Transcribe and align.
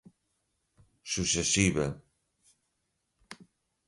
sucessível 1.03 2.01